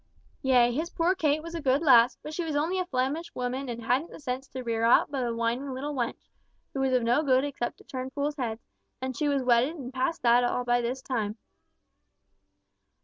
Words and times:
Yea, 0.41 0.71
his 0.71 0.89
poor 0.89 1.13
Kate 1.13 1.43
was 1.43 1.53
a 1.53 1.61
good 1.61 1.83
lass, 1.83 2.17
but 2.23 2.33
she 2.33 2.43
was 2.43 2.55
only 2.55 2.79
a 2.79 2.87
Flemish 2.87 3.31
woman 3.35 3.69
and 3.69 3.83
hadn't 3.83 4.09
the 4.09 4.19
sense 4.19 4.47
to 4.47 4.63
rear 4.63 4.83
aught 4.83 5.11
but 5.11 5.23
a 5.27 5.31
whining 5.35 5.75
little 5.75 5.93
wench, 5.93 6.27
who 6.73 6.79
was 6.79 6.91
of 6.91 7.03
no 7.03 7.21
good 7.21 7.43
except 7.43 7.77
to 7.77 7.83
turn 7.83 8.09
fools' 8.09 8.37
heads, 8.37 8.65
and 8.99 9.15
she 9.15 9.27
was 9.27 9.43
wedded 9.43 9.75
and 9.75 9.93
past 9.93 10.25
all 10.25 10.41
that 10.41 10.65
by 10.65 10.81
this 10.81 11.03
time. 11.03 11.37